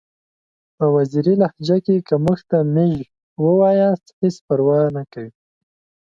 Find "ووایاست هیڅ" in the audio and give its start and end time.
3.45-4.35